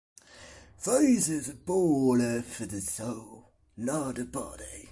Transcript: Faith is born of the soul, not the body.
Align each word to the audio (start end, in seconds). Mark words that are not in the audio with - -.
Faith 0.79 1.29
is 1.29 1.51
born 1.53 2.21
of 2.21 2.57
the 2.67 2.81
soul, 2.81 3.51
not 3.77 4.15
the 4.15 4.25
body. 4.25 4.89